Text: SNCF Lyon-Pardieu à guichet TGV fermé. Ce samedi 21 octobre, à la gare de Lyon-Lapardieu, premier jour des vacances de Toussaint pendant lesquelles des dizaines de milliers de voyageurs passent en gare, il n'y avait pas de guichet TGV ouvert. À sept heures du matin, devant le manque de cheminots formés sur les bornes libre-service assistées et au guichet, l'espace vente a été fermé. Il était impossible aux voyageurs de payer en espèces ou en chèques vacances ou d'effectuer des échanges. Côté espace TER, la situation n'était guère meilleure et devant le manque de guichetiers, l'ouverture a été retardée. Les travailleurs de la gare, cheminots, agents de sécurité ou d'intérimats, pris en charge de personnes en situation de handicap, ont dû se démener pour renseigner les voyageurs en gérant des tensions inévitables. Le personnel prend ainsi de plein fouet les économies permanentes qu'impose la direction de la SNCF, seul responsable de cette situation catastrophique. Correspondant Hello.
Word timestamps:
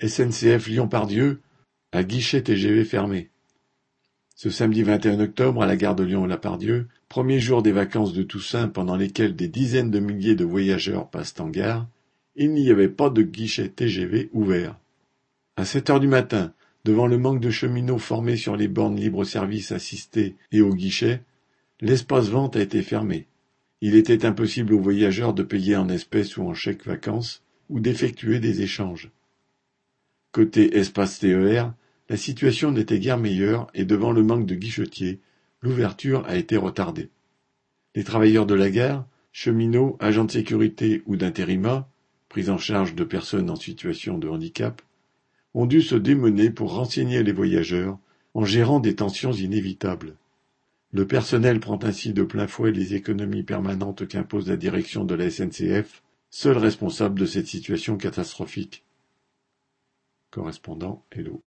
SNCF 0.00 0.68
Lyon-Pardieu 0.68 1.40
à 1.90 2.04
guichet 2.04 2.42
TGV 2.42 2.84
fermé. 2.84 3.30
Ce 4.36 4.48
samedi 4.48 4.84
21 4.84 5.18
octobre, 5.18 5.60
à 5.60 5.66
la 5.66 5.74
gare 5.74 5.96
de 5.96 6.04
Lyon-Lapardieu, 6.04 6.86
premier 7.08 7.40
jour 7.40 7.64
des 7.64 7.72
vacances 7.72 8.12
de 8.12 8.22
Toussaint 8.22 8.68
pendant 8.68 8.94
lesquelles 8.94 9.34
des 9.34 9.48
dizaines 9.48 9.90
de 9.90 9.98
milliers 9.98 10.36
de 10.36 10.44
voyageurs 10.44 11.10
passent 11.10 11.40
en 11.40 11.48
gare, 11.48 11.88
il 12.36 12.52
n'y 12.52 12.70
avait 12.70 12.88
pas 12.88 13.10
de 13.10 13.22
guichet 13.22 13.70
TGV 13.70 14.30
ouvert. 14.32 14.78
À 15.56 15.64
sept 15.64 15.90
heures 15.90 15.98
du 15.98 16.06
matin, 16.06 16.54
devant 16.84 17.08
le 17.08 17.18
manque 17.18 17.40
de 17.40 17.50
cheminots 17.50 17.98
formés 17.98 18.36
sur 18.36 18.54
les 18.54 18.68
bornes 18.68 19.00
libre-service 19.00 19.72
assistées 19.72 20.36
et 20.52 20.60
au 20.60 20.76
guichet, 20.76 21.22
l'espace 21.80 22.28
vente 22.28 22.54
a 22.54 22.60
été 22.60 22.82
fermé. 22.82 23.26
Il 23.80 23.96
était 23.96 24.24
impossible 24.24 24.74
aux 24.74 24.80
voyageurs 24.80 25.34
de 25.34 25.42
payer 25.42 25.74
en 25.74 25.88
espèces 25.88 26.36
ou 26.36 26.44
en 26.44 26.54
chèques 26.54 26.86
vacances 26.86 27.42
ou 27.68 27.80
d'effectuer 27.80 28.38
des 28.38 28.62
échanges. 28.62 29.10
Côté 30.30 30.76
espace 30.76 31.18
TER, 31.18 31.72
la 32.10 32.16
situation 32.16 32.70
n'était 32.70 32.98
guère 32.98 33.18
meilleure 33.18 33.68
et 33.74 33.84
devant 33.84 34.12
le 34.12 34.22
manque 34.22 34.46
de 34.46 34.54
guichetiers, 34.54 35.20
l'ouverture 35.62 36.24
a 36.26 36.36
été 36.36 36.56
retardée. 36.56 37.08
Les 37.94 38.04
travailleurs 38.04 38.46
de 38.46 38.54
la 38.54 38.70
gare, 38.70 39.06
cheminots, 39.32 39.96
agents 40.00 40.26
de 40.26 40.30
sécurité 40.30 41.02
ou 41.06 41.16
d'intérimats, 41.16 41.88
pris 42.28 42.50
en 42.50 42.58
charge 42.58 42.94
de 42.94 43.04
personnes 43.04 43.50
en 43.50 43.56
situation 43.56 44.18
de 44.18 44.28
handicap, 44.28 44.82
ont 45.54 45.66
dû 45.66 45.80
se 45.80 45.94
démener 45.94 46.50
pour 46.50 46.74
renseigner 46.74 47.22
les 47.22 47.32
voyageurs 47.32 47.98
en 48.34 48.44
gérant 48.44 48.80
des 48.80 48.94
tensions 48.94 49.32
inévitables. 49.32 50.14
Le 50.92 51.06
personnel 51.06 51.58
prend 51.58 51.78
ainsi 51.82 52.12
de 52.12 52.22
plein 52.22 52.46
fouet 52.46 52.72
les 52.72 52.94
économies 52.94 53.42
permanentes 53.42 54.06
qu'impose 54.06 54.48
la 54.48 54.56
direction 54.56 55.04
de 55.04 55.14
la 55.14 55.30
SNCF, 55.30 56.02
seul 56.30 56.58
responsable 56.58 57.18
de 57.18 57.26
cette 57.26 57.46
situation 57.46 57.96
catastrophique. 57.96 58.84
Correspondant 60.38 61.02
Hello. 61.12 61.36